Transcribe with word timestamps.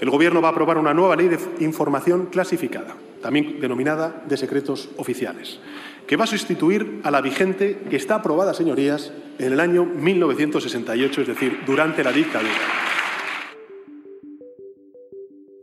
El 0.00 0.10
Gobierno 0.10 0.40
va 0.40 0.48
a 0.48 0.50
aprobar 0.52 0.78
una 0.78 0.94
nueva 0.94 1.16
ley 1.16 1.28
de 1.28 1.38
información 1.60 2.26
clasificada, 2.26 2.96
también 3.22 3.60
denominada 3.60 4.24
de 4.28 4.36
secretos 4.36 4.88
oficiales, 4.96 5.60
que 6.06 6.16
va 6.16 6.24
a 6.24 6.26
sustituir 6.26 7.00
a 7.04 7.10
la 7.10 7.20
vigente 7.20 7.78
que 7.88 7.96
está 7.96 8.16
aprobada, 8.16 8.54
señorías, 8.54 9.12
en 9.38 9.52
el 9.52 9.60
año 9.60 9.84
1968, 9.84 11.20
es 11.22 11.28
decir, 11.28 11.60
durante 11.66 12.04
la 12.04 12.12
dictadura. 12.12 12.52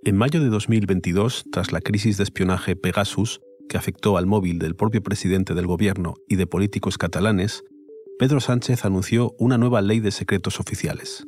En 0.04 0.16
mayo 0.16 0.42
de 0.42 0.48
2022, 0.48 1.46
tras 1.52 1.72
la 1.72 1.82
crisis 1.82 2.18
de 2.18 2.24
espionaje 2.24 2.76
Pegasus, 2.76 3.42
que 3.68 3.78
afectó 3.78 4.18
al 4.18 4.26
móvil 4.26 4.58
del 4.58 4.76
propio 4.76 5.04
presidente 5.04 5.54
del 5.54 5.68
gobierno 5.68 6.16
y 6.30 6.38
de 6.38 6.48
políticos 6.48 6.98
catalanes, 6.98 7.64
Pedro 8.18 8.40
Sánchez 8.40 8.86
anunció 8.86 9.36
una 9.38 9.58
nueva 9.58 9.82
ley 9.82 10.00
de 10.00 10.12
secretos 10.12 10.60
oficiales. 10.60 11.28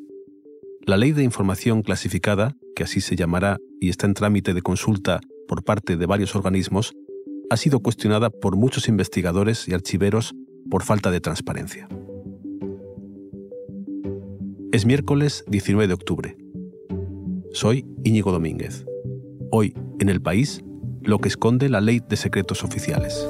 La 0.86 0.98
Ley 0.98 1.12
de 1.12 1.24
Información 1.24 1.84
Clasificada, 1.84 2.56
que 2.80 2.84
así 2.86 3.02
se 3.02 3.18
llamará 3.18 3.58
y 3.82 3.90
está 3.90 4.08
en 4.08 4.14
trámite 4.14 4.54
de 4.54 4.62
consulta 4.62 5.20
por 5.50 5.66
parte 5.66 5.98
de 5.98 6.06
varios 6.06 6.34
organismos, 6.34 6.94
ha 7.50 7.58
sido 7.58 7.82
cuestionada 7.82 8.30
por 8.30 8.56
muchos 8.56 8.88
investigadores 8.88 9.68
y 9.68 9.74
archiveros 9.74 10.34
por 10.72 10.84
falta 10.84 11.12
de 11.12 11.20
transparencia. 11.20 11.90
Es 14.72 14.86
miércoles 14.86 15.44
19 15.50 15.90
de 15.90 15.94
octubre. 15.94 16.38
Soy 17.52 17.86
Íñigo 18.06 18.32
Domínguez. 18.32 18.86
Hoy, 19.52 19.74
en 20.00 20.08
el 20.08 20.22
país, 20.22 20.64
lo 21.02 21.20
que 21.20 21.28
esconde 21.28 21.68
la 21.68 21.82
Ley 21.82 22.02
de 22.08 22.16
Secretos 22.16 22.64
Oficiales. 22.64 23.28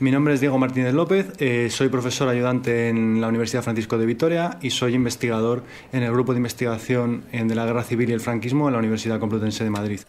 Mi 0.00 0.10
nombre 0.10 0.32
es 0.32 0.40
Diego 0.40 0.56
Martínez 0.56 0.94
López, 0.94 1.30
eh, 1.40 1.68
soy 1.70 1.90
profesor 1.90 2.26
ayudante 2.26 2.88
en 2.88 3.20
la 3.20 3.28
Universidad 3.28 3.62
Francisco 3.62 3.98
de 3.98 4.06
Vitoria 4.06 4.56
y 4.62 4.70
soy 4.70 4.94
investigador 4.94 5.62
en 5.92 6.02
el 6.02 6.10
grupo 6.10 6.32
de 6.32 6.38
investigación 6.38 7.24
de 7.30 7.54
la 7.54 7.66
Guerra 7.66 7.84
Civil 7.84 8.08
y 8.08 8.14
el 8.14 8.20
Franquismo 8.20 8.66
en 8.68 8.72
la 8.72 8.78
Universidad 8.78 9.20
Complutense 9.20 9.62
de 9.62 9.68
Madrid. 9.68 10.00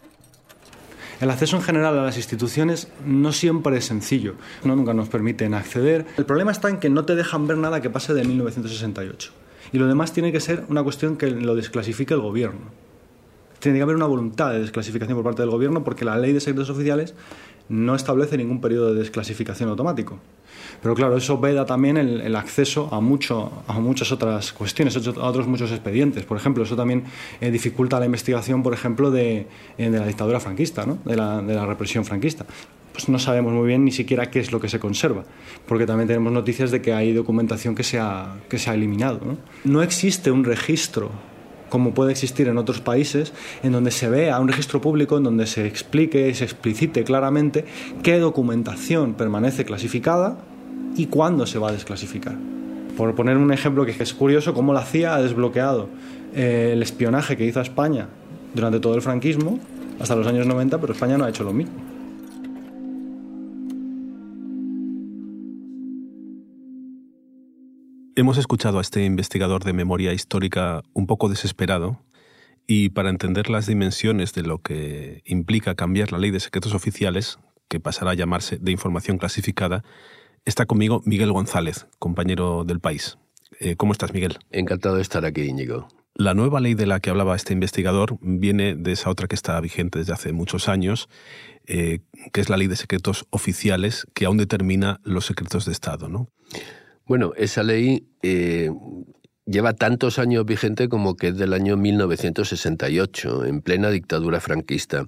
El 1.20 1.28
acceso 1.28 1.56
en 1.56 1.62
general 1.62 1.98
a 1.98 2.04
las 2.04 2.16
instituciones 2.16 2.88
no 3.04 3.32
siempre 3.32 3.76
es 3.76 3.84
sencillo, 3.84 4.36
no 4.64 4.76
nunca 4.76 4.94
nos 4.94 5.10
permiten 5.10 5.52
acceder. 5.52 6.06
El 6.16 6.24
problema 6.24 6.52
está 6.52 6.70
en 6.70 6.78
que 6.78 6.88
no 6.88 7.04
te 7.04 7.14
dejan 7.14 7.46
ver 7.46 7.58
nada 7.58 7.82
que 7.82 7.90
pase 7.90 8.14
de 8.14 8.24
1968 8.24 9.30
y 9.74 9.78
lo 9.78 9.88
demás 9.88 10.14
tiene 10.14 10.32
que 10.32 10.40
ser 10.40 10.64
una 10.70 10.82
cuestión 10.82 11.18
que 11.18 11.30
lo 11.30 11.54
desclasifique 11.54 12.14
el 12.14 12.20
gobierno. 12.20 12.70
Tiene 13.62 13.78
que 13.78 13.82
haber 13.84 13.94
una 13.94 14.06
voluntad 14.06 14.50
de 14.50 14.58
desclasificación 14.58 15.16
por 15.16 15.24
parte 15.24 15.40
del 15.40 15.50
gobierno 15.50 15.84
porque 15.84 16.04
la 16.04 16.18
ley 16.18 16.32
de 16.32 16.40
secretos 16.40 16.68
oficiales 16.68 17.14
no 17.68 17.94
establece 17.94 18.36
ningún 18.36 18.60
periodo 18.60 18.92
de 18.92 18.98
desclasificación 18.98 19.68
automático. 19.68 20.18
Pero 20.82 20.96
claro, 20.96 21.16
eso 21.16 21.38
veda 21.38 21.64
también 21.64 21.96
el, 21.96 22.34
acceso 22.34 22.88
a, 22.92 23.00
mucho, 23.00 23.62
a 23.68 23.78
muchas 23.78 24.10
otras 24.10 24.52
cuestiones, 24.52 24.96
a 24.96 25.26
otros 25.28 25.46
muchos 25.46 25.70
expedientes. 25.70 26.24
Por 26.24 26.36
ejemplo, 26.36 26.64
eso 26.64 26.74
también 26.74 27.04
eh, 27.40 27.52
dificulta 27.52 28.00
la 28.00 28.06
investigación, 28.06 28.64
por 28.64 28.74
ejemplo, 28.74 29.12
de, 29.12 29.46
eh, 29.78 29.90
la 29.90 30.08
dictadura 30.08 30.40
franquista, 30.40 30.84
¿no? 30.84 30.98
de, 31.04 31.14
la, 31.14 31.64
represión 31.64 32.04
franquista 32.04 32.44
pues 32.92 33.08
no 33.08 33.18
sabemos 33.18 33.54
muy 33.54 33.68
bien 33.68 33.86
ni 33.86 33.90
siquiera 33.90 34.30
qué 34.30 34.38
es 34.38 34.52
lo 34.52 34.60
que 34.60 34.68
se 34.68 34.78
conserva, 34.78 35.24
porque 35.66 35.86
también 35.86 36.08
tenemos 36.08 36.30
noticias 36.30 36.70
de 36.70 36.82
que 36.82 36.92
hay 36.92 37.14
documentación 37.14 37.74
que 37.74 37.84
se 37.84 37.98
ha, 37.98 38.36
que 38.50 38.58
se 38.58 38.68
ha 38.68 38.74
eliminado. 38.74 39.38
no 39.64 39.82
existe 39.82 40.30
un 40.30 40.44
registro 40.44 41.10
como 41.72 41.94
puede 41.94 42.10
existir 42.10 42.48
en 42.48 42.58
otros 42.58 42.82
países, 42.82 43.32
en 43.62 43.72
donde 43.72 43.92
se 43.92 44.06
vea 44.10 44.38
un 44.38 44.46
registro 44.46 44.82
público, 44.82 45.16
en 45.16 45.22
donde 45.22 45.46
se 45.46 45.66
explique 45.66 46.28
y 46.28 46.34
se 46.34 46.44
explicite 46.44 47.02
claramente 47.02 47.64
qué 48.02 48.18
documentación 48.18 49.14
permanece 49.14 49.64
clasificada 49.64 50.36
y 50.98 51.06
cuándo 51.06 51.46
se 51.46 51.58
va 51.58 51.70
a 51.70 51.72
desclasificar. 51.72 52.34
Por 52.94 53.14
poner 53.14 53.38
un 53.38 53.54
ejemplo 53.54 53.86
que 53.86 53.92
es 53.98 54.12
curioso, 54.12 54.52
cómo 54.52 54.74
la 54.74 54.84
CIA 54.84 55.14
ha 55.14 55.22
desbloqueado 55.22 55.88
eh, 56.34 56.72
el 56.74 56.82
espionaje 56.82 57.38
que 57.38 57.46
hizo 57.46 57.62
España 57.62 58.06
durante 58.52 58.78
todo 58.78 58.94
el 58.94 59.00
franquismo, 59.00 59.58
hasta 59.98 60.14
los 60.14 60.26
años 60.26 60.46
90, 60.46 60.78
pero 60.78 60.92
España 60.92 61.16
no 61.16 61.24
ha 61.24 61.30
hecho 61.30 61.42
lo 61.42 61.54
mismo. 61.54 61.91
Hemos 68.14 68.36
escuchado 68.36 68.76
a 68.76 68.82
este 68.82 69.06
investigador 69.06 69.64
de 69.64 69.72
memoria 69.72 70.12
histórica 70.12 70.82
un 70.92 71.06
poco 71.06 71.30
desesperado 71.30 71.98
y 72.66 72.90
para 72.90 73.08
entender 73.08 73.48
las 73.48 73.66
dimensiones 73.66 74.34
de 74.34 74.42
lo 74.42 74.58
que 74.58 75.22
implica 75.24 75.74
cambiar 75.74 76.12
la 76.12 76.18
ley 76.18 76.30
de 76.30 76.40
secretos 76.40 76.74
oficiales, 76.74 77.38
que 77.68 77.80
pasará 77.80 78.10
a 78.10 78.14
llamarse 78.14 78.58
de 78.58 78.70
información 78.70 79.16
clasificada, 79.16 79.82
está 80.44 80.66
conmigo 80.66 81.00
Miguel 81.06 81.32
González, 81.32 81.86
compañero 81.98 82.64
del 82.64 82.80
país. 82.80 83.16
Eh, 83.60 83.76
¿Cómo 83.76 83.92
estás, 83.92 84.12
Miguel? 84.12 84.36
Encantado 84.50 84.96
de 84.96 85.02
estar 85.02 85.24
aquí, 85.24 85.44
Íñigo. 85.44 85.88
La 86.14 86.34
nueva 86.34 86.60
ley 86.60 86.74
de 86.74 86.84
la 86.84 87.00
que 87.00 87.08
hablaba 87.08 87.34
este 87.34 87.54
investigador 87.54 88.18
viene 88.20 88.74
de 88.74 88.92
esa 88.92 89.08
otra 89.08 89.26
que 89.26 89.34
está 89.34 89.58
vigente 89.62 90.00
desde 90.00 90.12
hace 90.12 90.34
muchos 90.34 90.68
años, 90.68 91.08
eh, 91.66 92.00
que 92.34 92.42
es 92.42 92.50
la 92.50 92.58
ley 92.58 92.66
de 92.66 92.76
secretos 92.76 93.24
oficiales, 93.30 94.06
que 94.12 94.26
aún 94.26 94.36
determina 94.36 95.00
los 95.02 95.24
secretos 95.24 95.64
de 95.64 95.72
Estado, 95.72 96.10
¿no? 96.10 96.28
Bueno, 97.06 97.32
esa 97.36 97.62
ley 97.62 98.06
eh, 98.22 98.70
lleva 99.44 99.74
tantos 99.74 100.18
años 100.18 100.44
vigente 100.44 100.88
como 100.88 101.16
que 101.16 101.28
es 101.28 101.36
del 101.36 101.52
año 101.52 101.76
1968, 101.76 103.44
en 103.44 103.60
plena 103.60 103.90
dictadura 103.90 104.40
franquista. 104.40 105.06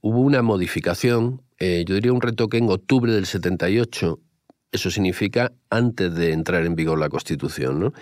Hubo 0.00 0.20
una 0.20 0.42
modificación, 0.42 1.42
eh, 1.58 1.84
yo 1.86 1.94
diría 1.94 2.12
un 2.12 2.20
retoque 2.20 2.58
en 2.58 2.70
octubre 2.70 3.12
del 3.12 3.26
78, 3.26 4.20
eso 4.72 4.90
significa 4.90 5.52
antes 5.68 6.14
de 6.14 6.32
entrar 6.32 6.64
en 6.64 6.76
vigor 6.76 6.98
la 6.98 7.08
Constitución. 7.08 7.80
¿no? 7.80 7.92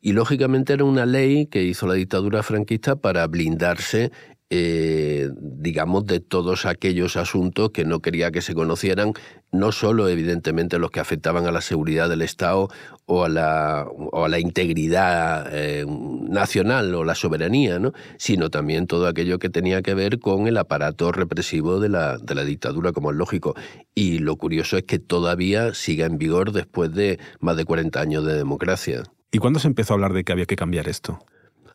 Y 0.00 0.12
lógicamente 0.12 0.72
era 0.72 0.84
una 0.84 1.06
ley 1.06 1.46
que 1.46 1.62
hizo 1.62 1.86
la 1.86 1.94
dictadura 1.94 2.42
franquista 2.42 2.96
para 2.96 3.26
blindarse 3.26 4.10
eh, 4.48 5.28
digamos, 5.40 6.06
de 6.06 6.20
todos 6.20 6.66
aquellos 6.66 7.16
asuntos 7.16 7.70
que 7.70 7.84
no 7.84 8.00
quería 8.00 8.30
que 8.30 8.40
se 8.40 8.54
conocieran, 8.54 9.12
no 9.50 9.72
solo 9.72 10.08
evidentemente 10.08 10.78
los 10.78 10.92
que 10.92 11.00
afectaban 11.00 11.46
a 11.46 11.50
la 11.50 11.60
seguridad 11.60 12.08
del 12.08 12.22
Estado 12.22 12.68
o 13.06 13.24
a 13.24 13.28
la, 13.28 13.86
o 13.88 14.24
a 14.24 14.28
la 14.28 14.38
integridad 14.38 15.48
eh, 15.50 15.84
nacional 15.86 16.94
o 16.94 17.02
la 17.02 17.16
soberanía, 17.16 17.80
¿no? 17.80 17.92
sino 18.18 18.48
también 18.48 18.86
todo 18.86 19.08
aquello 19.08 19.40
que 19.40 19.48
tenía 19.48 19.82
que 19.82 19.94
ver 19.94 20.20
con 20.20 20.46
el 20.46 20.56
aparato 20.58 21.10
represivo 21.10 21.80
de 21.80 21.88
la, 21.88 22.18
de 22.18 22.34
la 22.36 22.44
dictadura, 22.44 22.92
como 22.92 23.10
es 23.10 23.16
lógico. 23.16 23.56
Y 23.96 24.18
lo 24.18 24.36
curioso 24.36 24.76
es 24.76 24.84
que 24.84 25.00
todavía 25.00 25.74
siga 25.74 26.06
en 26.06 26.18
vigor 26.18 26.52
después 26.52 26.92
de 26.92 27.18
más 27.40 27.56
de 27.56 27.64
40 27.64 28.00
años 28.00 28.24
de 28.24 28.34
democracia. 28.34 29.02
¿Y 29.32 29.38
cuándo 29.38 29.58
se 29.58 29.66
empezó 29.66 29.92
a 29.92 29.96
hablar 29.96 30.12
de 30.12 30.22
que 30.22 30.32
había 30.32 30.46
que 30.46 30.56
cambiar 30.56 30.88
esto? 30.88 31.18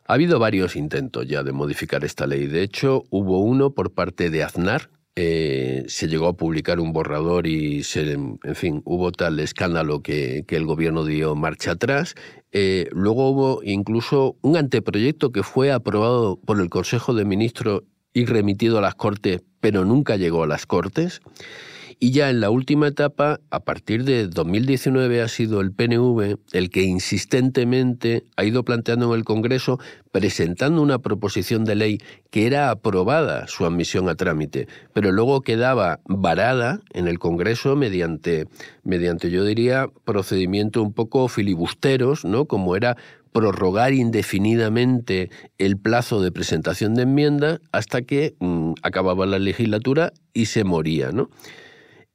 Ha 0.06 0.14
habido 0.14 0.38
varios 0.38 0.76
intentos 0.76 1.26
ya 1.26 1.42
de 1.42 1.52
modificar 1.52 2.04
esta 2.04 2.26
ley. 2.26 2.46
De 2.46 2.62
hecho, 2.62 3.04
hubo 3.10 3.40
uno 3.40 3.70
por 3.70 3.92
parte 3.92 4.30
de 4.30 4.42
Aznar. 4.42 4.90
Eh, 5.14 5.84
se 5.88 6.08
llegó 6.08 6.26
a 6.26 6.36
publicar 6.36 6.80
un 6.80 6.92
borrador 6.92 7.46
y, 7.46 7.82
se, 7.82 8.12
en 8.12 8.38
fin, 8.54 8.82
hubo 8.84 9.12
tal 9.12 9.38
escándalo 9.40 10.02
que, 10.02 10.44
el 10.48 10.66
gobierno 10.66 11.04
dio 11.04 11.34
marcha 11.34 11.72
atrás. 11.72 12.14
Eh, 12.50 12.88
luego 12.92 13.30
hubo 13.30 13.62
incluso 13.62 14.36
un 14.40 14.56
anteproyecto 14.56 15.30
que 15.30 15.42
fue 15.42 15.70
aprobado 15.70 16.36
por 16.36 16.60
el 16.60 16.70
Consejo 16.70 17.14
de 17.14 17.24
Ministros 17.24 17.82
y 18.14 18.24
remitido 18.24 18.78
a 18.78 18.82
las 18.82 18.94
Cortes, 18.94 19.42
pero 19.60 19.84
nunca 19.84 20.16
llegó 20.16 20.42
a 20.42 20.46
las 20.46 20.66
Cortes. 20.66 21.20
Y 22.04 22.10
ya 22.10 22.30
en 22.30 22.40
la 22.40 22.50
última 22.50 22.88
etapa, 22.88 23.38
a 23.50 23.60
partir 23.60 24.02
de 24.02 24.26
2019, 24.26 25.22
ha 25.22 25.28
sido 25.28 25.60
el 25.60 25.70
PNV 25.70 26.36
el 26.50 26.68
que 26.68 26.82
insistentemente 26.82 28.24
ha 28.36 28.44
ido 28.44 28.64
planteando 28.64 29.12
en 29.12 29.20
el 29.20 29.24
Congreso, 29.24 29.78
presentando 30.10 30.82
una 30.82 30.98
proposición 30.98 31.64
de 31.64 31.76
ley 31.76 31.98
que 32.30 32.48
era 32.48 32.70
aprobada 32.70 33.46
su 33.46 33.64
admisión 33.64 34.08
a 34.08 34.16
trámite, 34.16 34.66
pero 34.92 35.12
luego 35.12 35.42
quedaba 35.42 36.00
varada 36.06 36.80
en 36.92 37.06
el 37.06 37.20
Congreso 37.20 37.76
mediante, 37.76 38.48
mediante 38.82 39.30
yo 39.30 39.44
diría, 39.44 39.86
procedimientos 40.04 40.82
un 40.82 40.92
poco 40.94 41.28
filibusteros, 41.28 42.24
¿no? 42.24 42.46
Como 42.46 42.74
era 42.74 42.96
prorrogar 43.30 43.92
indefinidamente 43.92 45.30
el 45.56 45.76
plazo 45.76 46.20
de 46.20 46.32
presentación 46.32 46.96
de 46.96 47.02
enmiendas 47.02 47.60
hasta 47.70 48.02
que 48.02 48.34
mm, 48.40 48.72
acababa 48.82 49.24
la 49.24 49.38
legislatura 49.38 50.12
y 50.34 50.46
se 50.46 50.64
moría, 50.64 51.12
¿no? 51.12 51.30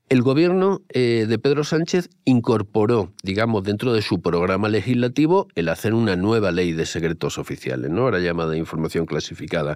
El 0.10 0.22
gobierno 0.22 0.84
eh, 0.88 1.26
de 1.28 1.38
Pedro 1.38 1.66
Sánchez 1.66 2.10
incorporó, 2.24 3.12
digamos, 3.24 3.64
dentro 3.64 3.92
de 3.92 4.02
su 4.02 4.22
programa 4.22 4.70
legislativo 4.70 5.50
el 5.56 5.68
hacer 5.68 5.94
una 5.94 6.16
nueva 6.16 6.54
ley 6.54 6.72
de 6.72 6.86
secretos 6.86 7.38
oficiales, 7.38 7.92
¿no? 7.92 8.04
ahora 8.04 8.20
llamada 8.20 8.56
información 8.56 9.06
clasificada. 9.06 9.76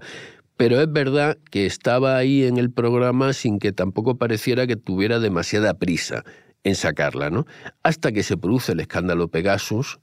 Pero 0.55 0.79
es 0.79 0.89
verdad 0.89 1.37
que 1.49 1.65
estaba 1.65 2.15
ahí 2.15 2.43
en 2.43 2.57
el 2.57 2.71
programa 2.71 3.33
sin 3.33 3.59
que 3.59 3.73
tampoco 3.73 4.15
pareciera 4.15 4.67
que 4.67 4.77
tuviera 4.77 5.19
demasiada 5.19 5.73
prisa 5.73 6.23
en 6.63 6.75
sacarla, 6.75 7.29
¿no? 7.29 7.45
Hasta 7.83 8.13
que 8.13 8.23
se 8.23 8.37
produce 8.37 8.71
el 8.71 8.79
escándalo 8.79 9.27
Pegasus, 9.27 9.99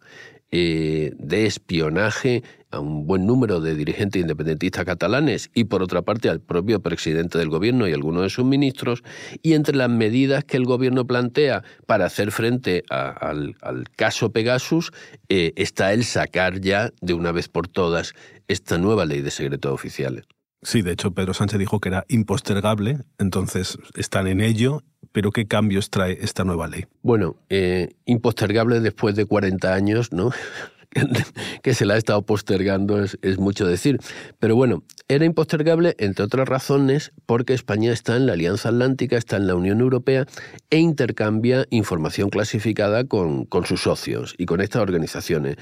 eh, 0.51 1.13
de 1.19 1.47
espionaje 1.47 2.43
a 2.71 2.81
un 2.81 3.07
buen 3.07 3.27
número 3.27 3.61
de 3.61 3.75
dirigentes 3.75 4.21
independentistas 4.21 4.85
catalanes 4.85 5.51
y 5.55 5.65
por 5.65 5.83
otra 5.83 6.03
parte 6.03 6.29
al 6.29 6.41
propio 6.41 6.81
presidente 6.81 7.39
del 7.39 7.49
gobierno 7.49 7.89
y 7.89 7.93
algunos 7.93 8.23
de 8.23 8.31
sus 8.31 8.45
ministros, 8.45 9.03
y 9.43 9.55
entre 9.55 9.77
las 9.77 9.91
medidas 9.91 10.45
que 10.45 10.57
el 10.57 10.65
gobierno 10.65 11.07
plantea 11.07 11.63
para 11.87 12.07
hacer 12.07 12.31
frente 12.31 12.83
al, 12.89 13.57
caso 13.97 14.33
Pegasus 14.33 14.93
eh, 15.29 15.53
está 15.57 15.93
el 15.93 16.05
sacar 16.05 16.61
ya 16.61 16.93
de 17.01 17.15
una 17.15 17.33
vez 17.33 17.49
por 17.49 17.69
todas 17.69 18.15
esta 18.49 18.79
nueva 18.79 19.05
ley 19.05 19.21
de 19.21 19.31
secretos 19.31 19.73
oficiales. 19.73 20.25
Sí, 20.63 20.83
de 20.83 20.93
hecho 20.93 21.13
Pedro 21.13 21.35
Sánchez 21.35 21.59
dijo 21.59 21.81
que 21.81 21.89
era 21.89 22.05
impostergable, 22.09 22.99
entonces 23.19 23.79
están 23.95 24.27
en 24.27 24.41
ello, 24.41 24.83
pero 25.13 25.31
¿qué 25.31 25.47
cambios 25.47 25.91
trae 25.91 26.19
esta 26.21 26.45
nueva 26.45 26.67
ley? 26.67 26.87
Bueno, 27.03 27.37
eh, 27.49 27.91
impostergable 28.07 28.81
después 28.81 29.15
de 29.15 29.27
40 29.27 29.73
años, 29.73 30.13
¿no? 30.13 30.33
que 31.63 31.75
se 31.75 31.85
la 31.85 31.95
ha 31.95 31.97
estado 31.97 32.23
postergando 32.23 33.03
es, 33.03 33.39
mucho 33.39 33.67
decir. 33.67 33.99
Pero 34.39 34.57
bueno, 34.57 34.85
era 35.09 35.25
impostergable, 35.25 35.95
entre 35.99 36.25
otras 36.25 36.49
razones, 36.49 37.13
porque 37.27 37.55
España 37.55 37.93
está 37.93 38.17
en 38.17 38.27
la 38.27 38.35
Alianza 38.35 38.69
Atlántica, 38.69 39.17
está 39.17 39.37
en 39.37 39.47
la 39.47 39.55
Unión 39.55 39.81
Europea 39.81 40.27
e 40.71 40.79
intercambia 40.79 41.67
información 41.71 42.31
clasificada 42.31 43.05
con, 43.05 43.47
sus 43.65 43.83
socios 43.83 44.35
y 44.39 44.47
con 44.47 44.61
estas 44.61 44.83
organizaciones. 44.83 45.57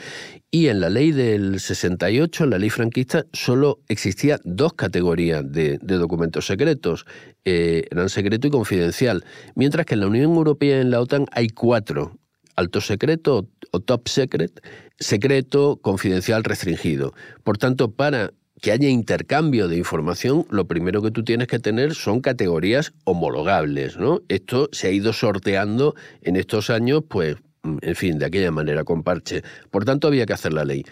Y 0.50 0.68
en 0.68 0.80
la 0.80 0.90
ley 0.90 1.12
del 1.12 1.60
68, 1.60 2.44
en 2.44 2.50
la 2.50 2.58
ley 2.58 2.70
franquista, 2.70 3.24
solo 3.32 3.80
existía 3.88 4.38
dos 4.44 4.74
categorías 4.74 5.44
de, 5.50 5.78
documentos 5.78 6.46
secretos. 6.46 7.06
Eh, 7.44 7.86
eran 7.90 8.08
secreto 8.08 8.48
y 8.48 8.50
confidencial, 8.50 9.24
mientras 9.54 9.86
que 9.86 9.94
en 9.94 10.00
la 10.00 10.06
Unión 10.08 10.34
Europea 10.34 10.78
y 10.78 10.80
en 10.80 10.90
la 10.90 11.00
OTAN 11.00 11.26
hay 11.32 11.48
cuatro 11.48 12.18
alto 12.56 12.80
secreto 12.80 13.48
o 13.70 13.80
top 13.80 14.08
secret, 14.08 14.60
secreto, 14.98 15.78
confidencial, 15.82 16.44
restringido. 16.44 17.14
Por 17.44 17.58
tanto, 17.58 17.92
para 17.92 18.32
que 18.60 18.72
haya 18.72 18.88
intercambio 18.88 19.68
de 19.68 19.76
información, 19.76 20.46
lo 20.50 20.66
primero 20.66 21.02
que 21.02 21.10
tú 21.10 21.22
tienes 21.22 21.46
que 21.46 21.58
tener 21.58 21.94
son 21.94 22.20
categorías 22.20 22.92
homologables, 23.04 23.96
¿no? 23.98 24.22
Esto 24.28 24.68
se 24.72 24.88
ha 24.88 24.90
ido 24.90 25.12
sorteando 25.12 25.94
en 26.22 26.36
estos 26.36 26.70
años, 26.70 27.02
pues, 27.08 27.36
en 27.62 27.94
fin, 27.94 28.18
de 28.18 28.26
aquella 28.26 28.50
manera, 28.50 28.84
con 28.84 29.02
parche. 29.02 29.42
Por 29.70 29.84
tanto, 29.84 30.08
había 30.08 30.26
que 30.26 30.32
hacer 30.32 30.52
la 30.52 30.64
ley. 30.64 30.84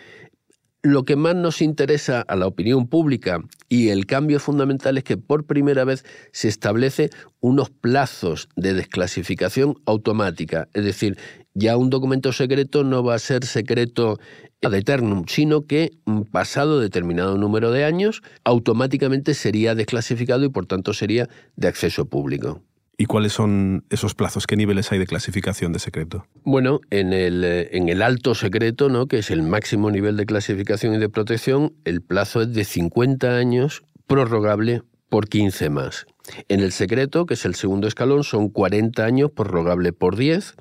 Lo 0.83 1.05
que 1.05 1.17
más 1.17 1.35
nos 1.35 1.63
interesa 1.63 2.21
a 2.21 2.37
la 2.37 2.47
opinión 2.47 2.89
pública 2.89 3.41
y 3.71 3.89
el 3.89 4.05
cambio 4.05 4.39
fundamental 4.39 4.99
es 4.99 5.05
que 5.05 5.17
por 5.17 5.47
primera 5.47 5.85
vez 5.85 6.05
se 6.33 6.49
establece 6.49 7.09
unos 7.41 7.71
plazos 7.71 8.51
de 8.55 8.75
desclasificación 8.75 9.77
automática, 9.87 10.69
es 10.75 10.85
decir, 10.85 11.17
ya 11.55 11.77
un 11.77 11.91
documento 11.91 12.33
secreto 12.33 12.85
no 12.85 13.03
va 13.03 13.15
a 13.15 13.19
ser 13.19 13.45
secreto 13.45 14.19
ad 14.63 14.75
eternum, 14.75 15.25
sino 15.27 15.67
que 15.67 15.93
mm, 16.05 16.23
pasado 16.23 16.81
determinado 16.81 17.39
número 17.39 17.71
de 17.71 17.85
años, 17.85 18.23
automáticamente 18.45 19.35
sería 19.35 19.75
desclasificado 19.75 20.45
y 20.45 20.49
por 20.49 20.67
tanto 20.67 20.93
sería 20.93 21.29
de 21.57 21.69
acceso 21.69 22.07
público. 22.07 22.63
¿Y 22.97 23.07
cuáles 23.07 23.33
son 23.33 23.85
esos 23.91 24.15
plazos? 24.15 24.47
¿Qué 24.47 24.57
niveles 24.57 24.93
hay 24.93 24.99
de 24.99 25.07
clasificación 25.07 25.73
de 25.73 25.81
secreto? 25.81 26.27
Bueno, 26.45 26.81
en 26.91 27.13
el, 27.13 27.43
eh, 27.43 27.77
en 27.77 27.89
el 27.89 28.03
alto 28.03 28.35
secreto, 28.35 28.89
¿no? 28.89 29.07
que 29.07 29.19
es 29.19 29.31
el 29.31 29.43
máximo 29.43 29.91
nivel 29.91 30.17
de 30.17 30.27
clasificación 30.27 30.95
y 30.95 30.99
de 30.99 31.09
protección, 31.09 31.75
el 31.85 32.03
plazo 32.03 32.43
es 32.43 32.53
de 32.53 32.65
50 32.65 33.37
años, 33.37 33.83
prorrogable 34.07 34.83
por 35.09 35.29
15 35.29 35.71
más. 35.71 36.07
En 36.49 36.61
el 36.61 36.73
secreto, 36.73 37.27
que 37.27 37.35
es 37.35 37.45
el 37.45 37.55
segundo 37.55 37.87
escalón, 37.87 38.25
son 38.25 38.49
40 38.49 39.05
años, 39.05 39.31
prorrogable 39.31 39.93
por 39.93 40.17
10 40.17 40.55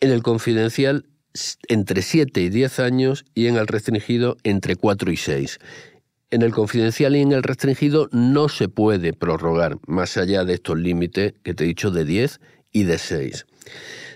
en 0.00 0.10
el 0.10 0.22
confidencial 0.22 1.06
entre 1.68 2.02
7 2.02 2.40
y 2.40 2.48
10 2.48 2.80
años 2.80 3.24
y 3.34 3.46
en 3.46 3.56
el 3.56 3.66
restringido 3.66 4.36
entre 4.42 4.76
4 4.76 5.12
y 5.12 5.16
6. 5.16 5.58
En 6.30 6.42
el 6.42 6.52
confidencial 6.52 7.16
y 7.16 7.20
en 7.20 7.32
el 7.32 7.42
restringido 7.42 8.08
no 8.12 8.48
se 8.48 8.68
puede 8.68 9.12
prorrogar 9.12 9.78
más 9.86 10.16
allá 10.16 10.44
de 10.44 10.54
estos 10.54 10.78
límites 10.78 11.34
que 11.42 11.54
te 11.54 11.64
he 11.64 11.66
dicho 11.66 11.90
de 11.90 12.04
10 12.04 12.40
y 12.72 12.84
de 12.84 12.98
6. 12.98 13.46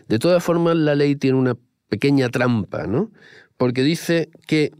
De 0.08 0.18
todas 0.18 0.42
formas, 0.42 0.76
la 0.76 0.94
ley 0.94 1.16
tiene 1.16 1.38
una 1.38 1.56
pequeña 1.88 2.28
trampa, 2.28 2.86
¿no? 2.86 3.10
Porque 3.56 3.82
dice 3.82 4.30
que 4.46 4.72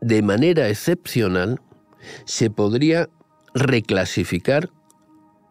de 0.00 0.22
manera 0.22 0.68
excepcional 0.68 1.60
se 2.24 2.50
podría 2.50 3.08
reclasificar 3.54 4.70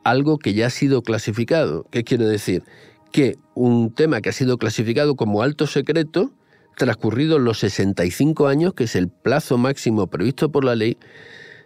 algo 0.10 0.38
que 0.38 0.54
ya 0.54 0.68
ha 0.68 0.70
sido 0.70 1.02
clasificado. 1.02 1.86
¿Qué 1.92 2.04
quiere 2.04 2.26
decir? 2.26 2.64
que 3.12 3.38
un 3.56 3.94
tema 3.94 4.22
que 4.22 4.30
ha 4.30 4.34
sido 4.34 4.58
clasificado 4.58 5.16
como 5.16 5.42
alto 5.42 5.68
secreto, 5.68 6.32
transcurridos 6.78 7.42
los 7.42 7.60
65 7.60 8.48
años, 8.48 8.74
que 8.74 8.86
es 8.86 8.96
el 8.96 9.10
plazo 9.10 9.58
máximo 9.58 10.08
previsto 10.08 10.52
por 10.52 10.64
la 10.64 10.76
ley, 10.76 10.98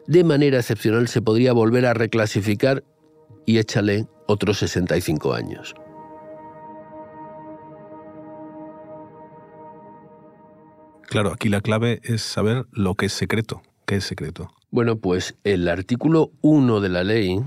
de 0.07 0.23
manera 0.23 0.59
excepcional 0.59 1.07
se 1.07 1.21
podría 1.21 1.53
volver 1.53 1.85
a 1.85 1.93
reclasificar 1.93 2.83
y 3.45 3.57
échale 3.57 4.07
otros 4.27 4.59
65 4.59 5.33
años. 5.33 5.75
Claro, 11.03 11.31
aquí 11.31 11.49
la 11.49 11.61
clave 11.61 11.99
es 12.03 12.21
saber 12.21 12.65
lo 12.71 12.95
que 12.95 13.05
es 13.05 13.13
secreto. 13.13 13.61
¿Qué 13.85 13.97
es 13.97 14.05
secreto? 14.05 14.49
Bueno, 14.71 14.97
pues 14.97 15.35
el 15.43 15.67
artículo 15.67 16.31
1 16.41 16.79
de 16.79 16.89
la 16.89 17.03
ley 17.03 17.39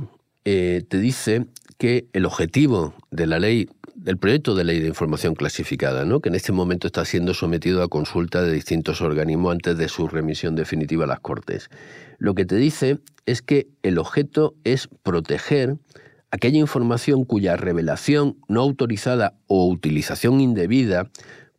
eh, 0.49 0.85
te 0.89 0.99
dice 0.99 1.47
que 1.77 2.07
el 2.13 2.25
objetivo 2.25 2.95
de 3.11 3.27
la 3.27 3.41
ley 3.41 3.69
del 3.97 4.17
proyecto 4.17 4.55
de 4.55 4.63
ley 4.63 4.79
de 4.79 4.87
información 4.87 5.35
clasificada, 5.35 6.05
¿no? 6.05 6.21
que 6.21 6.29
en 6.29 6.37
este 6.37 6.53
momento 6.53 6.87
está 6.87 7.05
siendo 7.05 7.35
sometido 7.35 7.83
a 7.83 7.89
consulta 7.89 8.43
de 8.43 8.53
distintos 8.53 9.01
organismos 9.01 9.51
antes 9.51 9.77
de 9.77 9.89
su 9.89 10.07
remisión 10.07 10.55
definitiva 10.55 11.03
a 11.03 11.09
las 11.09 11.19
Cortes. 11.19 11.69
Lo 12.19 12.37
que 12.37 12.45
te 12.45 12.55
dice 12.55 13.01
es 13.27 13.43
que 13.43 13.67
el 13.83 13.99
objeto 13.99 14.55
es 14.63 14.89
proteger 15.03 15.79
aquella 16.31 16.59
información 16.59 17.25
cuya 17.25 17.57
revelación 17.57 18.37
no 18.47 18.61
autorizada 18.61 19.35
o 19.49 19.67
utilización 19.67 20.41
indebida 20.41 21.11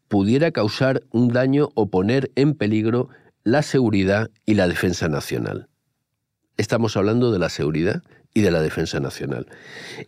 pudiera 0.08 0.52
causar 0.52 1.04
un 1.12 1.28
daño 1.28 1.68
o 1.76 1.90
poner 1.90 2.32
en 2.36 2.54
peligro 2.54 3.10
la 3.44 3.64
seguridad 3.64 4.32
y 4.46 4.54
la 4.54 4.70
defensa 4.70 5.10
nacional. 5.10 5.68
Estamos 6.56 6.96
hablando 6.96 7.34
de 7.34 7.40
la 7.40 7.50
seguridad 7.50 8.02
y 8.38 8.42
de 8.42 8.52
la 8.52 8.62
defensa 8.62 9.00
nacional. 9.00 9.48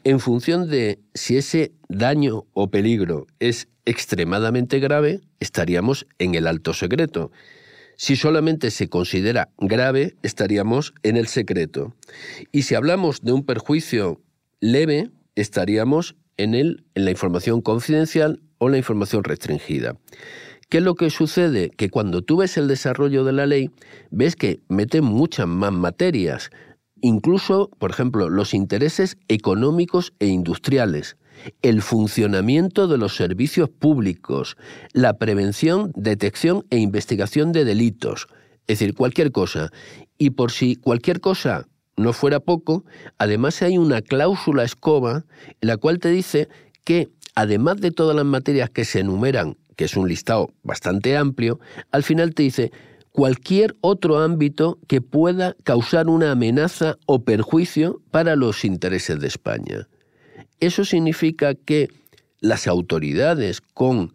En 0.03 0.19
función 0.19 0.69
de 0.69 0.99
si 1.15 1.37
ese 1.37 1.71
daño 1.87 2.45
o 2.53 2.69
peligro 2.69 3.25
es 3.39 3.69
extremadamente 3.85 4.77
grave, 4.77 5.21
estaríamos 5.39 6.05
en 6.19 6.35
el 6.35 6.45
alto 6.45 6.75
secreto. 6.75 7.31
Si 7.95 8.15
solamente 8.15 8.69
se 8.69 8.87
considera 8.87 9.49
grave, 9.57 10.15
estaríamos 10.21 10.93
en 11.01 11.17
el 11.17 11.25
secreto. 11.25 11.95
Y 12.51 12.62
si 12.62 12.75
hablamos 12.75 13.21
de 13.21 13.31
un 13.31 13.43
perjuicio 13.43 14.21
leve, 14.59 15.09
estaríamos 15.33 16.15
en, 16.38 16.53
el, 16.53 16.83
en 16.93 17.05
la 17.05 17.12
información 17.12 17.62
confidencial 17.62 18.43
o 18.59 18.69
la 18.69 18.77
información 18.77 19.24
restringida. 19.24 19.95
¿Qué 20.69 20.77
es 20.77 20.83
lo 20.83 20.93
que 20.93 21.09
sucede? 21.09 21.71
Que 21.71 21.89
cuando 21.89 22.21
tú 22.21 22.38
ves 22.38 22.55
el 22.57 22.67
desarrollo 22.67 23.24
de 23.24 23.33
la 23.33 23.48
ley, 23.48 23.71
ves 24.12 24.36
que 24.36 24.59
mete 24.67 25.01
muchas 25.01 25.48
más 25.48 25.74
materias, 25.74 26.51
incluso, 27.01 27.70
por 27.79 27.91
ejemplo, 27.91 28.29
los 28.29 28.53
intereses 28.53 29.18
económicos 29.27 30.13
e 30.20 30.27
industriales, 30.27 31.18
el 31.62 31.82
funcionamiento 31.82 32.88
de 32.88 32.98
los 32.98 33.15
servicios 33.15 33.70
públicos, 33.70 34.58
la 34.94 35.18
prevención, 35.18 35.91
detección 35.96 36.65
e 36.70 36.77
investigación 36.77 37.51
de 37.51 37.65
delitos, 37.65 38.27
es 38.68 38.79
decir, 38.79 38.94
cualquier 38.94 39.32
cosa. 39.32 39.72
Y 40.18 40.32
por 40.32 40.51
si 40.51 40.75
cualquier 40.75 41.22
cosa 41.22 41.68
no 41.98 42.13
fuera 42.13 42.39
poco, 42.39 42.86
además 43.18 43.62
hay 43.62 43.77
una 43.77 44.01
cláusula 44.01 44.63
escoba 44.63 45.25
en 45.62 45.68
la 45.68 45.77
cual 45.77 46.00
te 46.00 46.10
dice 46.10 46.50
que, 46.84 47.10
además 47.36 47.77
de 47.82 47.91
todas 47.91 48.15
las 48.15 48.25
materias 48.25 48.70
que 48.70 48.86
se 48.86 49.00
enumeran, 49.00 49.58
que 49.75 49.86
es 49.86 49.96
un 49.96 50.08
listado 50.08 50.51
bastante 50.63 51.15
amplio, 51.18 51.60
al 51.91 52.03
final 52.03 52.34
te 52.34 52.44
dice, 52.44 52.72
cualquier 53.12 53.75
otro 53.82 54.20
ámbito 54.20 54.80
que 54.88 55.01
pueda 55.01 55.56
causar 55.63 56.08
una 56.08 56.32
amenaza 56.32 56.98
o 57.06 57.24
perjuicio 57.24 58.01
para 58.12 58.36
los 58.36 58.63
intereses 58.66 59.20
de 59.20 59.28
España. 59.28 59.88
Eso 60.60 60.86
significa 60.86 61.56
que 61.56 61.89
las 62.39 62.68
autoridades 62.68 63.62
con 63.62 64.13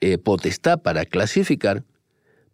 eh, 0.00 0.18
potestad 0.18 0.82
para 0.82 1.04
clasificar 1.04 1.84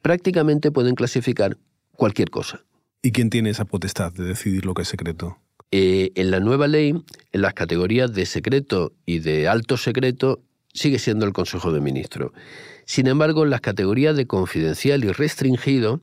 prácticamente 0.03 0.71
pueden 0.71 0.95
clasificar 0.95 1.57
cualquier 1.93 2.31
cosa. 2.31 2.65
¿Y 3.03 3.13
quién 3.13 3.31
tiene 3.31 3.51
esa 3.51 3.65
potestad 3.65 4.13
de 4.13 4.25
decidir 4.25 4.67
lo 4.67 4.75
que 4.75 4.83
es 4.83 4.89
secreto? 4.89 5.39
Eh, 5.73 6.11
en 6.17 6.31
la 6.31 6.41
nueva 6.41 6.67
ley, 6.67 6.91
en 7.33 7.43
las 7.43 7.55
categorías 7.55 8.13
de 8.13 8.27
secreto 8.27 8.93
y 9.07 9.21
de 9.21 9.49
alto 9.49 9.77
secreto, 9.77 10.43
sigue 10.73 10.99
siendo 10.99 11.27
el 11.27 11.33
Consejo 11.33 11.73
de 11.73 11.81
Ministros. 11.81 12.33
Sin 12.85 13.07
embargo, 13.07 13.45
en 13.45 13.51
las 13.51 13.61
categorías 13.61 14.17
de 14.17 14.27
confidencial 14.27 15.05
y 15.05 15.13
restringido 15.13 16.01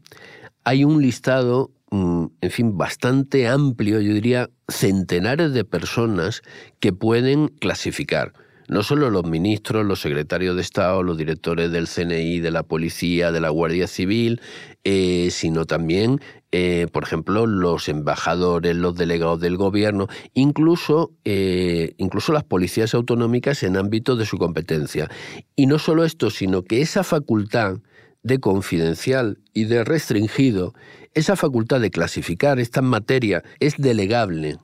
hay 0.64 0.84
un 0.84 1.02
listado, 1.02 1.72
mm, 1.92 2.26
en 2.42 2.52
fin, 2.52 2.78
bastante 2.78 3.48
amplio, 3.48 4.02
yo 4.02 4.14
diría 4.14 4.50
centenares 4.68 5.54
de 5.54 5.64
personas 5.64 6.42
que 6.80 6.94
pueden 6.94 7.48
clasificar. 7.48 8.34
No 8.68 8.84
solo 8.84 9.10
los 9.10 9.24
ministros, 9.26 9.86
los 9.86 10.02
secretarios 10.02 10.56
de 10.56 10.62
Estado, 10.62 11.04
los 11.04 11.18
directores 11.18 11.72
del 11.72 11.88
CNI, 11.88 12.40
de 12.40 12.52
la 12.52 12.64
policía, 12.64 13.32
de 13.32 13.40
la 13.40 13.50
Guardia 13.50 13.88
Civil, 13.88 14.42
eh, 14.84 15.30
sino 15.32 15.66
también, 15.66 16.20
eh, 16.52 16.88
por 16.92 17.04
ejemplo, 17.04 17.48
los 17.48 17.88
embajadores, 17.88 18.76
los 18.76 18.96
delegados 18.96 19.40
del 19.40 19.58
gobierno, 19.58 20.08
incluso, 20.34 21.12
eh, 21.24 21.94
incluso 21.98 22.34
las 22.34 22.44
policías 22.44 22.94
autonómicas 22.94 23.64
en 23.64 23.78
ámbitos 23.78 24.18
de 24.18 24.26
su 24.26 24.38
competencia. 24.38 25.10
Y 25.56 25.68
no 25.68 25.80
solo 25.80 26.04
esto, 26.04 26.30
sino 26.30 26.64
que 26.64 26.82
esa 26.82 27.04
facultad 27.04 27.78
de 28.24 28.40
confidencial 28.40 29.40
y 29.54 29.66
de 29.66 29.86
restringido, 29.86 30.74
esa 31.14 31.36
facultad 31.36 31.80
de 31.80 31.92
clasificar 31.92 32.60
esta 32.60 32.82
materia 32.82 33.44
es 33.60 33.78
delegable 33.78 34.58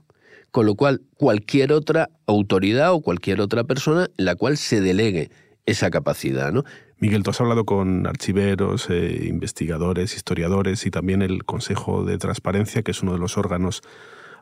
con 0.53 0.67
lo 0.67 0.75
cual 0.75 1.01
cualquier 1.17 1.73
otra 1.73 2.11
autoridad 2.27 2.93
o 2.93 3.01
cualquier 3.01 3.41
otra 3.41 3.63
persona 3.63 4.07
en 4.19 4.25
la 4.25 4.35
cual 4.35 4.55
se 4.57 4.81
delegue 4.81 5.31
esa 5.65 5.89
capacidad, 5.89 6.53
¿no? 6.53 6.63
Miguel, 6.99 7.23
tú 7.23 7.31
has 7.31 7.41
hablado 7.41 7.65
con 7.65 8.05
archiveros, 8.05 8.87
eh, 8.91 9.25
investigadores, 9.27 10.15
historiadores 10.15 10.85
y 10.85 10.91
también 10.91 11.23
el 11.23 11.43
Consejo 11.43 12.05
de 12.05 12.19
Transparencia, 12.19 12.83
que 12.83 12.91
es 12.91 13.01
uno 13.01 13.13
de 13.13 13.17
los 13.17 13.35
órganos 13.35 13.81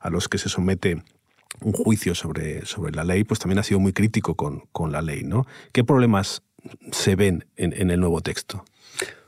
a 0.01 0.10
los 0.10 0.27
que 0.27 0.38
se 0.38 0.50
somete 0.50 1.01
un 1.62 1.72
juicio 1.72 2.13
sobre, 2.13 2.65
sobre 2.65 2.91
la 2.91 3.06
ley, 3.06 3.24
pues 3.24 3.39
también 3.39 3.60
ha 3.60 3.63
sido 3.63 3.80
muy 3.80 3.94
crítico 3.94 4.36
con, 4.36 4.63
con 4.74 4.91
la 4.91 5.01
ley, 5.01 5.24
¿no? 5.24 5.48
¿Qué 5.72 5.86
problemas 5.86 6.44
se 6.91 7.15
ven 7.15 7.46
en, 7.56 7.72
en 7.72 7.89
el 7.89 8.01
nuevo 8.01 8.20
texto? 8.20 8.65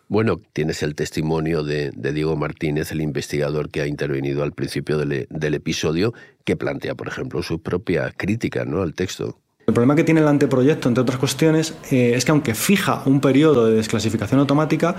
Bueno, 0.08 0.42
tienes 0.54 0.84
el 0.84 0.96
testimonio 0.96 1.64
de, 1.64 1.92
Diego 1.92 2.36
Martínez, 2.36 2.92
el 2.92 3.02
investigador 3.02 3.70
que 3.70 3.82
ha 3.82 3.88
intervenido 3.88 4.44
al 4.44 4.54
principio 4.54 4.98
del, 4.98 5.54
episodio, 5.54 6.14
que 6.44 6.56
plantea, 6.56 6.96
por 6.96 7.08
ejemplo, 7.08 7.42
su 7.42 7.62
propia 7.62 8.12
crítica 8.12 8.66
¿no? 8.66 8.82
al 8.82 8.94
texto. 8.94 9.43
El 9.66 9.74
problema 9.74 9.96
que 9.96 10.04
tiene 10.04 10.20
el 10.20 10.28
anteproyecto, 10.28 10.90
entre 10.90 11.04
otras 11.04 11.18
cuestiones, 11.18 11.74
eh, 11.90 12.12
es 12.16 12.26
que 12.26 12.32
aunque 12.32 12.54
fija 12.54 13.02
un 13.06 13.22
periodo 13.22 13.66
de 13.66 13.76
desclasificación 13.76 14.42
automática, 14.42 14.98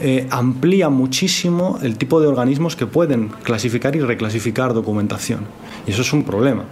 eh, 0.00 0.26
amplía 0.30 0.88
muchísimo 0.88 1.78
el 1.80 1.96
tipo 1.96 2.20
de 2.20 2.26
organismos 2.26 2.74
que 2.74 2.86
pueden 2.86 3.28
clasificar 3.44 3.94
y 3.94 4.00
reclasificar 4.00 4.74
documentación. 4.74 5.46
Y 5.86 5.92
eso 5.92 6.02
es 6.02 6.12
un 6.12 6.24
problema. 6.24 6.64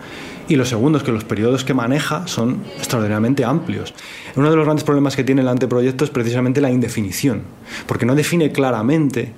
Y 0.48 0.56
lo 0.56 0.64
segundo 0.64 0.98
es 0.98 1.04
que 1.04 1.12
los 1.12 1.22
periodos 1.22 1.62
que 1.62 1.74
maneja 1.74 2.26
son 2.26 2.64
extraordinariamente 2.76 3.44
amplios. 3.44 3.94
Uno 4.34 4.50
de 4.50 4.56
los 4.56 4.64
grandes 4.64 4.82
problemas 4.82 5.14
que 5.14 5.22
tiene 5.22 5.42
el 5.42 5.48
anteproyecto 5.48 6.04
es 6.04 6.10
precisamente 6.10 6.60
la 6.60 6.72
indefinición, 6.72 7.42
porque 7.86 8.04
no 8.04 8.16
define 8.16 8.50
claramente 8.50 9.32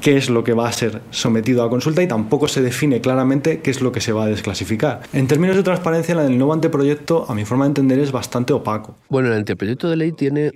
qué 0.00 0.16
es 0.16 0.30
lo 0.30 0.44
que 0.44 0.52
va 0.52 0.68
a 0.68 0.72
ser 0.72 1.02
sometido 1.10 1.62
a 1.62 1.70
consulta 1.70 2.02
y 2.02 2.08
tampoco 2.08 2.48
se 2.48 2.62
define 2.62 3.00
claramente 3.00 3.60
qué 3.60 3.70
es 3.70 3.80
lo 3.80 3.92
que 3.92 4.00
se 4.00 4.12
va 4.12 4.24
a 4.24 4.26
desclasificar. 4.28 5.02
En 5.12 5.26
términos 5.26 5.56
de 5.56 5.62
transparencia, 5.62 6.14
el 6.14 6.38
nuevo 6.38 6.52
anteproyecto, 6.52 7.26
a 7.28 7.34
mi 7.34 7.44
forma 7.44 7.64
de 7.64 7.68
entender, 7.68 7.98
es 7.98 8.12
bastante 8.12 8.52
opaco. 8.52 8.96
Bueno, 9.08 9.28
el 9.28 9.34
anteproyecto 9.34 9.88
de 9.88 9.96
ley 9.96 10.12
tiene 10.12 10.52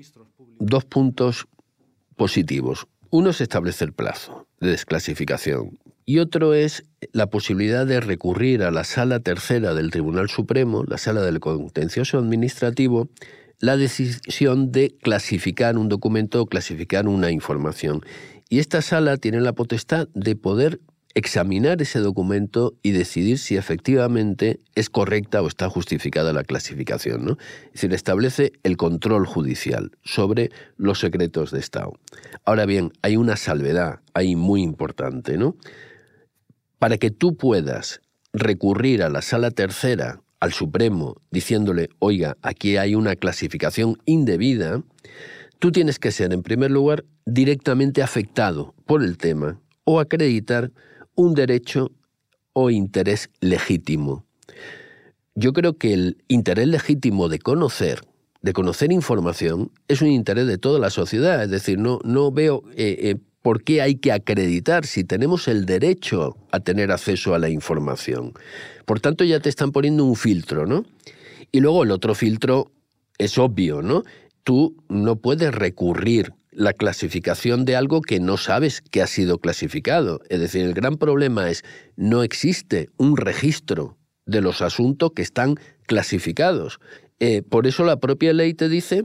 dos 0.58 0.84
puntos 0.84 1.46
positivos. 2.16 2.86
Uno 3.10 3.30
es 3.30 3.40
establecer 3.40 3.92
plazo 3.92 4.46
de 4.60 4.70
desclasificación 4.70 5.78
y 6.06 6.18
otro 6.18 6.54
es 6.54 6.84
la 7.12 7.28
posibilidad 7.28 7.86
de 7.86 8.00
recurrir 8.00 8.62
a 8.62 8.70
la 8.70 8.84
sala 8.84 9.20
tercera 9.20 9.74
del 9.74 9.90
Tribunal 9.90 10.28
Supremo, 10.28 10.84
la 10.86 10.98
sala 10.98 11.22
del 11.22 11.40
contencioso 11.40 12.18
administrativo, 12.18 13.08
la 13.60 13.76
decisión 13.76 14.72
de 14.72 14.94
clasificar 15.00 15.78
un 15.78 15.88
documento 15.88 16.42
o 16.42 16.46
clasificar 16.46 17.08
una 17.08 17.30
información. 17.30 18.02
Y 18.54 18.60
esta 18.60 18.82
sala 18.82 19.16
tiene 19.16 19.40
la 19.40 19.52
potestad 19.52 20.06
de 20.14 20.36
poder 20.36 20.78
examinar 21.14 21.82
ese 21.82 21.98
documento 21.98 22.74
y 22.84 22.92
decidir 22.92 23.40
si 23.40 23.56
efectivamente 23.56 24.60
es 24.76 24.90
correcta 24.90 25.42
o 25.42 25.48
está 25.48 25.68
justificada 25.68 26.32
la 26.32 26.44
clasificación. 26.44 27.24
¿no? 27.24 27.36
Es 27.66 27.72
decir, 27.72 27.92
establece 27.92 28.52
el 28.62 28.76
control 28.76 29.26
judicial 29.26 29.90
sobre 30.04 30.52
los 30.76 31.00
secretos 31.00 31.50
de 31.50 31.58
Estado. 31.58 31.94
Ahora 32.44 32.64
bien, 32.64 32.92
hay 33.02 33.16
una 33.16 33.34
salvedad 33.34 33.98
ahí 34.14 34.36
muy 34.36 34.62
importante, 34.62 35.36
¿no? 35.36 35.56
Para 36.78 36.96
que 36.96 37.10
tú 37.10 37.36
puedas 37.36 38.02
recurrir 38.32 39.02
a 39.02 39.08
la 39.08 39.22
sala 39.22 39.50
tercera, 39.50 40.20
al 40.38 40.52
Supremo, 40.52 41.16
diciéndole, 41.32 41.88
oiga, 41.98 42.36
aquí 42.40 42.76
hay 42.76 42.94
una 42.94 43.16
clasificación 43.16 43.96
indebida, 44.04 44.84
tú 45.64 45.72
tienes 45.72 45.98
que 45.98 46.12
ser, 46.12 46.34
en 46.34 46.42
primer 46.42 46.70
lugar, 46.70 47.06
directamente 47.24 48.02
afectado 48.02 48.74
por 48.84 49.02
el 49.02 49.16
tema 49.16 49.62
o 49.84 49.98
acreditar 49.98 50.70
un 51.14 51.32
derecho 51.32 51.90
o 52.52 52.68
interés 52.68 53.30
legítimo. 53.40 54.26
Yo 55.34 55.54
creo 55.54 55.78
que 55.78 55.94
el 55.94 56.22
interés 56.28 56.68
legítimo 56.68 57.30
de 57.30 57.38
conocer, 57.38 58.02
de 58.42 58.52
conocer 58.52 58.92
información, 58.92 59.70
es 59.88 60.02
un 60.02 60.08
interés 60.08 60.46
de 60.48 60.58
toda 60.58 60.78
la 60.78 60.90
sociedad. 60.90 61.42
Es 61.42 61.48
decir, 61.48 61.78
no, 61.78 61.98
no 62.04 62.30
veo 62.30 62.62
eh, 62.76 62.98
eh, 63.00 63.16
por 63.40 63.64
qué 63.64 63.80
hay 63.80 63.94
que 63.94 64.12
acreditar 64.12 64.84
si 64.84 65.02
tenemos 65.02 65.48
el 65.48 65.64
derecho 65.64 66.36
a 66.50 66.60
tener 66.60 66.92
acceso 66.92 67.34
a 67.34 67.38
la 67.38 67.48
información. 67.48 68.34
Por 68.84 69.00
tanto, 69.00 69.24
ya 69.24 69.40
te 69.40 69.48
están 69.48 69.72
poniendo 69.72 70.04
un 70.04 70.16
filtro, 70.16 70.66
¿no? 70.66 70.84
Y 71.52 71.60
luego 71.60 71.84
el 71.84 71.90
otro 71.90 72.14
filtro 72.14 72.70
es 73.16 73.38
obvio, 73.38 73.80
¿no? 73.80 74.04
Tú 74.44 74.76
no 74.88 75.16
puedes 75.16 75.54
recurrir 75.54 76.32
la 76.50 76.72
clasificación 76.72 77.64
de 77.64 77.76
algo 77.76 78.00
que 78.00 78.20
no 78.20 78.36
sabes 78.36 78.80
que 78.80 79.02
ha 79.02 79.06
sido 79.06 79.38
clasificado. 79.38 80.20
Es 80.28 80.40
decir, 80.40 80.64
el 80.64 80.74
gran 80.74 80.96
problema 80.96 81.50
es 81.50 81.64
no 81.96 82.22
existe 82.22 82.90
un 82.96 83.16
registro 83.16 83.98
de 84.26 84.40
los 84.40 84.62
asuntos 84.62 85.12
que 85.14 85.22
están 85.22 85.56
clasificados. 85.86 86.78
Eh, 87.20 87.42
por 87.42 87.66
eso 87.66 87.84
la 87.84 87.98
propia 87.98 88.32
ley 88.32 88.54
te 88.54 88.68
dice 88.68 89.04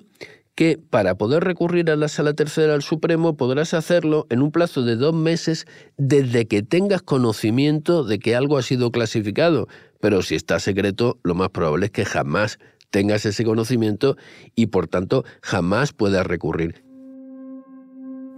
que 0.55 0.77
para 0.77 1.15
poder 1.15 1.43
recurrir 1.43 1.89
a 1.89 1.95
la 1.95 2.09
Sala 2.09 2.33
Tercera 2.33 2.73
al 2.73 2.83
Supremo 2.83 3.37
podrás 3.37 3.73
hacerlo 3.73 4.27
en 4.29 4.41
un 4.41 4.51
plazo 4.51 4.83
de 4.83 4.97
dos 4.97 5.13
meses 5.13 5.65
desde 5.97 6.47
que 6.47 6.63
tengas 6.63 7.01
conocimiento 7.01 8.03
de 8.03 8.19
que 8.19 8.35
algo 8.35 8.57
ha 8.57 8.61
sido 8.61 8.91
clasificado. 8.91 9.67
Pero 10.01 10.21
si 10.21 10.35
está 10.35 10.59
secreto, 10.59 11.17
lo 11.23 11.33
más 11.33 11.49
probable 11.49 11.85
es 11.85 11.91
que 11.91 12.03
jamás 12.03 12.59
tengas 12.89 13.25
ese 13.25 13.43
conocimiento 13.43 14.17
y 14.55 14.67
por 14.67 14.87
tanto 14.87 15.23
jamás 15.41 15.93
puedas 15.93 16.25
recurrir. 16.25 16.83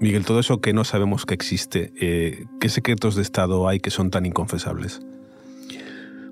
Miguel, 0.01 0.25
todo 0.25 0.39
eso 0.39 0.61
que 0.61 0.73
no 0.73 0.83
sabemos 0.83 1.27
que 1.27 1.35
existe, 1.35 1.93
eh, 2.01 2.45
¿qué 2.59 2.69
secretos 2.69 3.15
de 3.15 3.21
Estado 3.21 3.67
hay 3.67 3.79
que 3.79 3.91
son 3.91 4.09
tan 4.09 4.25
inconfesables? 4.25 4.99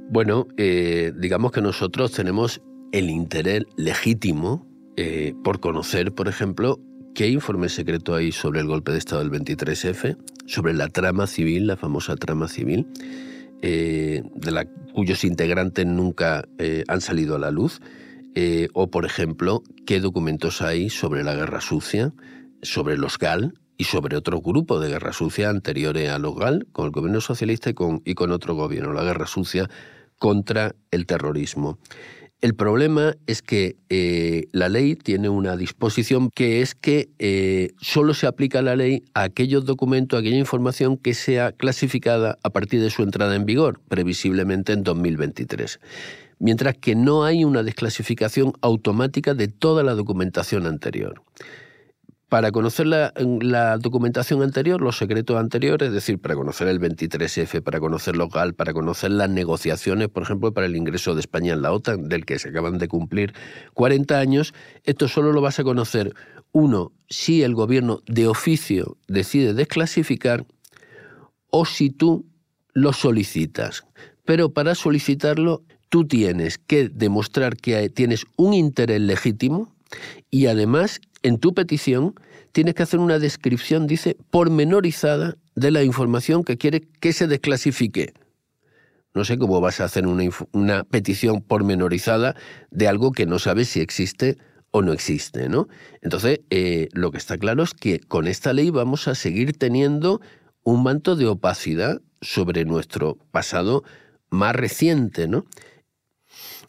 Bueno, 0.10 0.48
eh, 0.58 1.14
digamos 1.16 1.52
que 1.52 1.62
nosotros 1.62 2.12
tenemos 2.12 2.64
el 2.92 3.12
interés 3.12 3.66
legítimo 3.78 4.66
eh, 4.98 5.36
por 5.44 5.60
conocer, 5.60 6.14
por 6.14 6.28
ejemplo, 6.28 6.80
qué 7.14 7.28
informe 7.28 7.70
secreto 7.70 8.16
hay 8.16 8.32
sobre 8.32 8.60
el 8.60 8.66
golpe 8.66 8.92
de 8.92 8.98
Estado 8.98 9.24
del 9.24 9.30
23F, 9.30 10.18
sobre 10.48 10.74
la 10.74 10.88
trama 10.88 11.28
civil, 11.28 11.68
la 11.68 11.78
famosa 11.78 12.16
trama 12.16 12.48
civil, 12.48 12.88
de 13.62 14.52
la, 14.52 14.66
cuyos 14.94 15.24
integrantes 15.26 15.86
nunca 15.86 16.48
han 16.88 17.02
salido 17.02 17.36
a 17.36 17.40
la 17.40 17.52
luz, 17.52 17.82
o 18.74 18.90
por 18.90 19.06
ejemplo, 19.06 19.64
qué 19.86 20.00
documentos 20.00 20.62
hay 20.62 20.90
sobre 20.90 21.24
la 21.24 21.36
guerra 21.36 21.62
sucia, 21.62 22.14
sobre 22.62 22.98
los 22.98 23.18
GAL 23.18 23.54
y 23.78 23.86
sobre 23.86 24.18
otro 24.18 24.42
grupo 24.42 24.80
de 24.80 24.90
guerra 24.90 25.14
sucia 25.14 25.50
anteriores 25.50 26.10
a 26.10 26.20
los 26.20 26.36
GAL, 26.36 26.68
con 26.72 26.86
el 26.86 26.92
gobierno 26.92 27.22
socialista 27.22 27.70
y 27.70 27.74
con, 27.74 28.02
y 28.06 28.14
con 28.14 28.32
otro 28.32 28.56
gobierno, 28.56 28.94
la 28.94 29.04
guerra 29.04 29.26
sucia 29.26 29.70
contra 30.18 30.76
el 30.92 31.06
terrorismo. 31.06 31.80
El 32.42 32.56
problema 32.56 33.16
es 33.28 33.42
que 33.42 33.76
eh, 33.90 34.46
la 34.54 34.70
ley 34.70 34.96
tiene 34.96 35.28
una 35.28 35.58
disposición 35.58 36.30
que 36.30 36.62
es 36.62 36.74
que 36.74 37.10
eh, 37.20 37.72
solo 37.82 38.14
se 38.14 38.28
aplica 38.28 38.62
la 38.62 38.78
ley 38.78 39.04
a 39.14 39.24
aquellos 39.24 39.66
documentos, 39.66 40.16
a 40.16 40.22
aquella 40.22 40.38
información 40.38 40.96
que 40.96 41.14
sea 41.14 41.52
clasificada 41.52 42.38
a 42.42 42.50
partir 42.50 42.82
de 42.82 42.92
su 42.92 43.04
entrada 43.04 43.36
en 43.36 43.46
vigor, 43.46 43.82
previsiblemente 43.90 44.72
en 44.72 44.84
2023. 44.84 45.82
Mientras 46.40 46.78
que 46.78 46.96
no 46.96 47.24
hay 47.26 47.44
una 47.44 47.64
desclasificación 47.64 48.54
automática 48.62 49.34
de 49.34 49.50
toda 49.50 49.84
la 49.84 49.94
documentación 49.94 50.66
anterior 50.66 51.22
para 52.30 52.52
conocer 52.52 52.86
la, 52.86 53.78
documentación 53.80 54.44
anterior, 54.44 54.82
los 54.82 54.98
secretos 54.98 55.38
anteriores, 55.38 55.88
es 55.88 55.94
decir, 55.94 56.20
para 56.20 56.36
conocer 56.36 56.68
el 56.68 56.80
23F, 56.80 57.64
para 57.64 57.80
conocer 57.80 58.16
local, 58.16 58.54
para 58.54 58.72
conocer 58.72 59.10
las 59.10 59.32
negociaciones, 59.32 60.10
por 60.10 60.24
ejemplo, 60.24 60.54
para 60.54 60.68
el 60.68 60.76
ingreso 60.76 61.16
de 61.16 61.22
España 61.22 61.54
en 61.54 61.64
la 61.64 61.74
OTAN, 61.74 62.08
del 62.08 62.26
que 62.26 62.38
se 62.38 62.50
acaban 62.50 62.78
de 62.78 62.88
cumplir 62.88 63.34
40 63.74 64.20
años, 64.20 64.54
esto 64.84 65.08
solo 65.08 65.34
lo 65.34 65.42
vas 65.42 65.60
a 65.60 65.64
conocer, 65.64 66.14
uno, 66.52 66.94
si 67.10 67.42
el 67.42 67.56
gobierno 67.56 68.02
de 68.06 68.28
oficio 68.28 68.98
decide 69.08 69.56
desclasificar 69.56 70.46
o 71.50 71.66
si 71.66 71.90
tú 71.90 72.28
lo 72.74 72.94
solicitas. 72.94 73.86
Pero 74.24 74.54
para 74.54 74.76
solicitarlo, 74.76 75.64
tú 75.90 76.08
tienes 76.08 76.58
que 76.58 76.90
demostrar 76.90 77.58
que 77.58 77.90
tienes 77.90 78.26
un 78.38 78.54
interés 78.54 79.02
legítimo 79.02 79.74
y 80.30 80.46
además 80.46 81.02
en 81.24 81.40
tu 81.40 81.54
petición 81.54 82.16
tienes 82.52 82.76
que 82.76 82.84
hacer 82.84 83.00
una 83.00 83.20
descripción, 83.20 83.88
dice, 83.88 84.16
pormenorizada 84.32 85.36
de 85.56 85.72
la 85.72 85.84
información 85.84 86.44
que 86.44 86.58
quiere 86.58 86.88
que 87.00 87.14
se 87.14 87.28
desclasifique. 87.28 88.14
No 89.14 89.26
sé 89.26 89.38
cómo 89.38 89.60
vas 89.60 89.82
a 89.82 89.86
hacer 89.86 90.08
una, 90.08 90.24
una 90.52 90.84
petición 90.84 91.42
pormenorizada 91.42 92.36
de 92.70 92.88
algo 92.88 93.12
que 93.12 93.26
no 93.26 93.40
sabes 93.40 93.70
si 93.70 93.82
existe 93.82 94.38
o 94.72 94.84
no 94.84 94.94
existe, 94.94 95.50
¿no? 95.50 95.68
Entonces, 96.02 96.42
eh, 96.52 96.90
lo 96.94 97.12
que 97.12 97.18
está 97.18 97.38
claro 97.38 97.64
es 97.64 97.74
que 97.74 98.00
con 98.00 98.28
esta 98.28 98.54
ley 98.54 98.70
vamos 98.70 99.08
a 99.08 99.16
seguir 99.16 99.58
teniendo 99.58 100.22
un 100.64 100.84
manto 100.84 101.16
de 101.16 101.26
opacidad 101.26 102.02
sobre 102.22 102.66
nuestro 102.66 103.18
pasado 103.32 103.84
más 104.30 104.56
reciente, 104.56 105.28
¿no? 105.28 105.46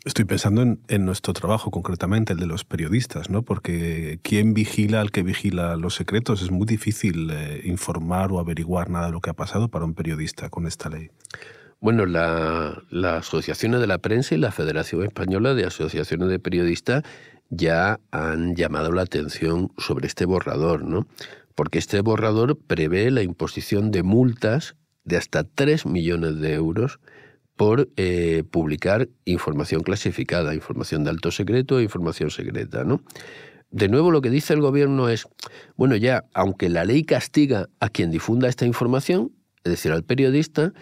Estoy 0.04 0.24
pensando 0.24 0.62
en, 0.62 1.04
nuestro 1.04 1.34
trabajo 1.34 1.70
concretamente, 1.70 2.32
el 2.32 2.38
de 2.38 2.46
los 2.46 2.64
periodistas, 2.64 3.28
¿no? 3.28 3.42
Porque 3.42 4.18
¿quién 4.22 4.54
vigila 4.54 5.02
al 5.02 5.10
que 5.10 5.22
vigila 5.22 5.76
los 5.76 5.94
secretos? 5.94 6.40
Es 6.40 6.50
muy 6.50 6.66
difícil 6.66 7.30
eh, 7.30 7.60
informar 7.64 8.32
o 8.32 8.38
averiguar 8.38 8.88
nada 8.88 9.06
de 9.06 9.12
lo 9.12 9.20
que 9.20 9.28
ha 9.28 9.34
pasado 9.34 9.68
para 9.68 9.84
un 9.84 9.92
periodista 9.92 10.48
con 10.48 10.66
esta 10.66 10.88
ley. 10.88 11.10
Bueno, 11.80 12.06
la, 12.06 12.82
las 12.88 13.26
asociaciones 13.26 13.80
de 13.80 13.86
la 13.86 13.98
prensa 13.98 14.34
y 14.34 14.38
la 14.38 14.52
Federación 14.52 15.02
Española 15.04 15.52
de 15.52 15.66
Asociaciones 15.66 16.30
de 16.30 16.38
Periodistas 16.38 17.02
ya 17.50 18.00
han 18.10 18.56
llamado 18.56 18.92
la 18.92 19.02
atención 19.02 19.70
sobre 19.76 20.06
este 20.06 20.24
borrador, 20.24 20.82
¿no? 20.82 21.06
Porque 21.54 21.78
este 21.78 22.00
borrador 22.00 22.58
prevé 22.58 23.10
la 23.10 23.22
imposición 23.22 23.90
de 23.90 24.02
multas 24.02 24.76
de 25.04 25.18
hasta 25.18 25.44
3 25.44 25.84
millones 25.84 26.40
de 26.40 26.54
euros 26.54 27.00
por 27.60 27.90
eh, 27.98 28.42
publicar 28.50 29.10
información 29.26 29.82
clasificada, 29.82 30.54
información 30.54 31.04
de 31.04 31.10
alto 31.10 31.30
secreto 31.30 31.78
e 31.78 31.82
información 31.82 32.30
secreta, 32.30 32.84
¿no? 32.84 33.02
De 33.70 33.90
nuevo 33.90 34.10
lo 34.10 34.22
que 34.22 34.30
dice 34.30 34.54
el 34.54 34.62
gobierno 34.62 35.10
es, 35.10 35.28
bueno, 35.76 35.94
ya, 35.96 36.24
aunque 36.32 36.70
la 36.70 36.86
ley 36.86 37.04
castiga 37.04 37.68
a 37.78 37.90
quien 37.90 38.10
difunda 38.10 38.48
esta 38.48 38.64
información, 38.64 39.32
es 39.62 39.72
decir, 39.72 39.92
al 39.92 40.04
periodista, 40.04 40.72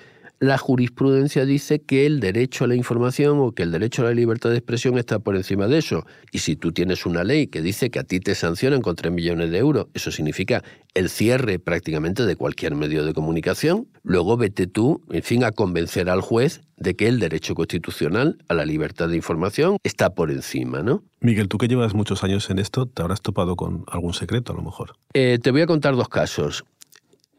la 0.40 0.57
jurisprudencia 0.57 1.45
dice 1.45 1.80
que 1.80 2.07
el 2.07 2.21
derecho 2.21 2.64
a 2.64 2.68
la 2.68 2.76
información 2.76 3.38
o 3.40 3.52
que 3.52 3.64
el 3.64 3.73
derecho 3.73 4.02
a 4.02 4.07
la 4.07 4.14
libertad 4.14 4.50
de 4.50 4.57
expresión 4.57 4.97
está 4.97 5.18
por 5.18 5.35
encima 5.35 5.66
de 5.66 5.78
eso. 5.78 6.07
Y 6.30 6.38
si 6.38 6.54
tú 6.54 6.73
tienes 6.73 7.07
una 7.07 7.25
ley 7.25 7.49
que 7.49 7.61
dice 7.61 7.90
que 7.90 7.99
a 7.99 8.04
ti 8.04 8.21
te 8.21 8.35
sancionan 8.35 8.80
con 8.80 8.95
3 8.95 9.12
millones 9.12 9.50
de 9.50 9.59
euros, 9.59 9.87
eso 9.95 10.12
significa 10.12 10.62
el 10.95 11.09
cierre 11.09 11.59
prácticamente 11.59 12.25
de 12.25 12.37
cualquier 12.37 12.75
medio 12.75 13.04
de 13.04 13.12
comunicación, 13.12 13.88
luego 14.02 14.37
vete 14.37 14.66
tú, 14.66 15.02
en 15.11 15.23
fin, 15.23 15.45
a 15.45 15.52
convencer 15.52 16.09
al 16.09 16.21
juez 16.21 16.62
de 16.76 16.95
que 16.95 17.09
el 17.09 17.18
derecho 17.18 17.54
constitucional 17.54 18.38
a 18.49 18.54
la 18.54 18.64
libertad 18.64 19.09
de 19.09 19.16
información 19.16 19.78
está 19.83 20.11
por 20.14 20.30
encima, 20.30 20.83
¿no? 20.83 21.02
Miguel, 21.21 21.49
tú 21.49 21.59
que 21.59 21.68
llevas 21.68 21.95
muchos 21.95 22.23
años 22.23 22.49
en 22.50 22.59
esto, 22.59 22.87
¿te 22.87 23.02
habrás 23.02 23.23
topado 23.23 23.57
con 23.57 23.85
algún 23.88 24.14
secreto 24.14 24.52
a 24.52 24.57
lo 24.57 24.62
mejor? 24.62 24.95
Eh, 25.14 25.38
te 25.42 25.50
voy 25.50 25.62
a 25.62 25.66
contar 25.66 25.97
dos 25.97 26.09
casos. 26.09 26.64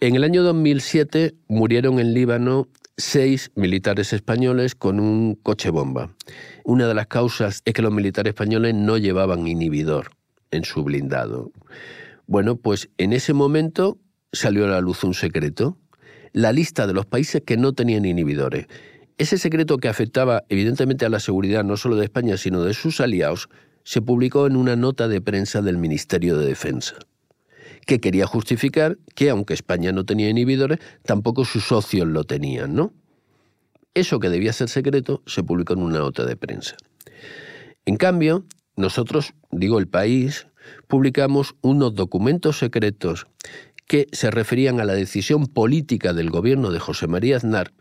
En 0.02 0.16
el 0.16 0.24
año 0.24 0.44
2007 0.44 1.36
murieron 1.50 2.00
en 2.00 2.14
Líbano 2.14 2.68
seis 3.00 3.52
militares 3.56 4.12
españoles 4.12 4.76
con 4.76 5.00
un 5.00 5.36
coche 5.36 5.70
bomba. 5.70 6.14
Una 6.66 6.86
de 6.86 6.94
las 6.94 7.08
causas 7.08 7.62
es 7.64 7.74
que 7.74 7.82
los 7.82 7.94
militares 7.94 8.32
españoles 8.32 8.76
no 8.76 8.98
llevaban 8.98 9.48
inhibidor 9.48 10.12
en 10.52 10.66
su 10.66 10.84
blindado. 10.84 11.52
Bueno, 12.28 12.58
pues 12.58 12.90
en 12.98 13.14
ese 13.14 13.34
momento 13.34 13.98
salió 14.34 14.66
a 14.66 14.70
la 14.70 14.82
luz 14.82 15.04
un 15.06 15.14
secreto, 15.14 15.78
la 16.34 16.52
lista 16.52 16.88
de 16.88 16.94
los 16.94 17.06
países 17.06 17.42
que 17.46 17.58
no 17.58 17.74
tenían 17.74 18.06
inhibidores. 18.06 18.68
Ese 19.18 19.38
secreto 19.38 19.78
que 19.78 19.88
afectaba 19.88 20.44
evidentemente 20.50 21.06
a 21.06 21.10
la 21.10 21.20
seguridad 21.20 21.64
no 21.64 21.78
solo 21.78 21.96
de 21.96 22.04
España, 22.04 22.36
sino 22.38 22.64
de 22.64 22.74
sus 22.74 23.00
aliados, 23.00 23.50
se 23.84 24.02
publicó 24.02 24.46
en 24.46 24.58
una 24.58 24.76
nota 24.76 25.08
de 25.08 25.22
prensa 25.22 25.62
del 25.62 25.78
Ministerio 25.78 26.38
de 26.38 26.46
Defensa 26.46 26.96
que 27.90 28.00
quería 28.00 28.28
justificar 28.28 29.00
que, 29.16 29.32
aunque 29.32 29.56
España 29.56 29.92
no 29.92 30.06
tenía 30.06 30.30
inhibidores, 30.30 30.78
tampoco 31.04 31.44
sus 31.44 31.64
socios 31.64 32.08
lo 32.08 32.24
tenían, 32.24 32.76
¿no? 32.76 32.94
Eso 33.96 34.20
que 34.20 34.30
debía 34.30 34.54
ser 34.54 34.70
secreto 34.70 35.24
se 35.26 35.42
publicó 35.42 35.74
en 35.74 35.82
una 35.82 35.98
nota 35.98 36.24
de 36.24 36.38
prensa. 36.38 36.78
En 37.88 37.98
cambio, 37.98 38.46
nosotros, 38.76 39.34
digo 39.50 39.80
el 39.80 39.88
país, 39.88 40.46
publicamos 40.88 41.56
unos 41.62 41.96
documentos 41.96 42.60
secretos 42.60 43.26
que 43.88 44.06
se 44.12 44.30
referían 44.30 44.80
a 44.80 44.86
la 44.86 44.94
decisión 44.94 45.48
política 45.48 46.14
del 46.14 46.30
gobierno 46.30 46.70
de 46.70 46.78
José 46.78 47.08
María 47.08 47.38
Aznar 47.38 47.74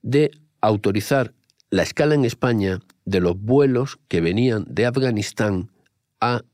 de 0.00 0.30
autorizar 0.62 1.34
la 1.68 1.82
escala 1.82 2.14
en 2.14 2.24
España 2.24 2.80
de 3.04 3.20
los 3.20 3.38
vuelos 3.38 3.98
que 4.08 4.22
venían 4.22 4.64
de 4.70 4.86
Afganistán 4.86 5.70
a 6.18 6.44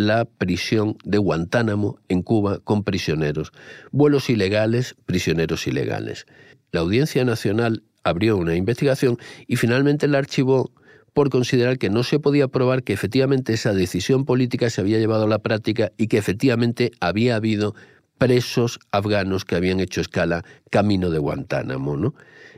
la 0.00 0.24
prisión 0.24 0.96
de 1.04 1.18
Guantánamo 1.18 1.98
en 2.08 2.22
Cuba 2.22 2.58
con 2.60 2.84
prisioneros, 2.84 3.52
vuelos 3.92 4.30
ilegales, 4.30 4.96
prisioneros 5.04 5.66
ilegales. 5.66 6.24
La 6.72 6.80
Audiencia 6.80 7.22
Nacional 7.26 7.82
abrió 8.02 8.38
una 8.38 8.56
investigación 8.56 9.18
y 9.46 9.56
finalmente 9.56 10.08
la 10.08 10.16
archivó 10.16 10.72
por 11.12 11.28
considerar 11.28 11.76
que 11.76 11.90
no 11.90 12.02
se 12.02 12.18
podía 12.18 12.48
probar 12.48 12.82
que 12.82 12.94
efectivamente 12.94 13.52
esa 13.52 13.74
decisión 13.74 14.24
política 14.24 14.70
se 14.70 14.80
había 14.80 14.98
llevado 14.98 15.24
a 15.24 15.28
la 15.28 15.40
práctica 15.40 15.92
y 15.98 16.06
que 16.06 16.16
efectivamente 16.16 16.92
había 17.00 17.36
habido 17.36 17.74
presos 18.16 18.80
afganos 18.92 19.44
que 19.44 19.56
habían 19.56 19.80
hecho 19.80 20.00
escala 20.00 20.46
camino 20.70 21.10
de 21.10 21.18
Guantánamo. 21.18 21.98
¿no? 21.98 22.14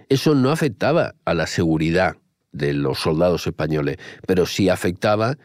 Eso 0.09 0.37
no 0.37 0.53
afectaba 0.53 1.17
a 1.25 1.35
la 1.35 1.49
seguridad 1.49 2.19
de 2.53 2.73
los 2.73 3.01
soldados 3.01 3.49
españoles, 3.49 3.97
pero 4.29 4.47
sí 4.47 4.69
afectaba 4.69 5.39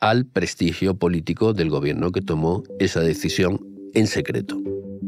al 0.00 0.26
prestigio 0.26 0.96
político 0.96 1.52
del 1.52 1.70
gobierno 1.70 2.12
que 2.12 2.20
tomó 2.20 2.62
esa 2.78 3.00
decisión 3.00 3.60
en 3.94 4.06
secreto. 4.06 4.60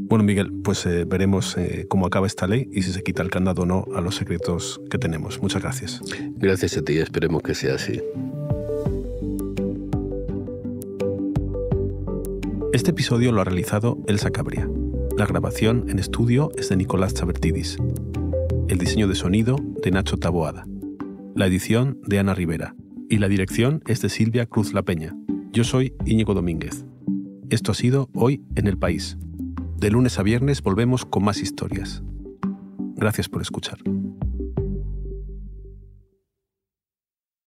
Bueno, 0.09 0.25
Miguel, 0.25 0.53
pues 0.63 0.87
eh, 0.87 1.05
veremos 1.05 1.57
eh, 1.57 1.87
cómo 1.89 2.07
acaba 2.07 2.27
esta 2.27 2.47
ley 2.47 2.69
y 2.73 2.83
si 2.83 2.93
se 2.93 3.03
quita 3.03 3.23
el 3.23 3.31
candado 3.31 3.63
o 3.63 3.67
no 3.67 3.87
a 3.95 4.01
los 4.01 4.15
secretos 4.15 4.81
que 4.89 4.99
tenemos. 4.99 5.43
Muchas 5.43 5.63
gracias. 5.63 6.01
Gracias 6.37 6.77
a 6.77 6.83
ti, 6.83 6.99
esperemos 6.99 7.43
que 7.43 7.55
sea 7.55 7.75
así. 7.75 8.01
Este 12.73 12.93
episodio 12.93 13.33
lo 13.33 13.41
ha 13.41 13.45
realizado 13.45 13.99
Elsa 14.07 14.31
Cabria. 14.31 14.69
La 15.17 15.27
grabación 15.27 15.87
en 15.89 15.99
estudio 15.99 16.51
es 16.57 16.69
de 16.69 16.77
Nicolás 16.77 17.15
Chabertidis. 17.15 17.79
El 18.69 18.79
diseño 18.79 19.09
de 19.09 19.15
sonido 19.15 19.57
de 19.83 19.91
Nacho 19.91 20.19
Taboada. 20.19 20.67
La 21.35 21.47
edición 21.47 21.99
de 22.07 22.19
Ana 22.19 22.35
Rivera 22.35 22.77
y 23.09 23.19
la 23.19 23.29
dirección 23.29 23.83
es 23.87 24.01
de 24.03 24.09
Silvia 24.09 24.47
Cruz 24.47 24.73
La 24.73 24.83
Peña. 24.83 25.15
Yo 25.53 25.65
soy 25.65 25.95
Íñigo 26.05 26.35
Domínguez. 26.35 26.85
Esto 27.51 27.73
ha 27.73 27.75
sido 27.75 28.11
Hoy 28.15 28.43
en 28.57 28.67
el 28.67 28.79
País. 28.79 29.17
De 29.79 29.91
lunes 29.91 30.19
a 30.19 30.23
viernes 30.23 30.63
volvemos 30.63 31.05
con 31.05 31.25
más 31.25 31.41
historias. 31.41 32.03
Gracias 32.97 33.29
por 33.29 33.43
escuchar. 33.43 33.79